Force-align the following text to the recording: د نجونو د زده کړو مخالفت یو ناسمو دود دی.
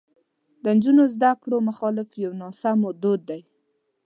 د 0.63 0.65
نجونو 0.77 1.03
د 1.07 1.11
زده 1.15 1.31
کړو 1.41 1.57
مخالفت 1.69 2.13
یو 2.25 2.31
ناسمو 2.41 2.89
دود 3.01 3.21
دی. 3.29 3.41